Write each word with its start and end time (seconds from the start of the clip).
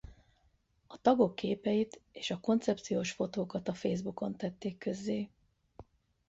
A 0.87 1.01
tagok 1.01 1.35
képeit 1.35 2.01
és 2.11 2.31
a 2.31 2.39
koncepciós 2.39 3.11
fotókat 3.11 3.67
a 3.67 3.73
Facebook-on 3.73 4.35
tették 4.35 4.77
közzé. 4.77 5.29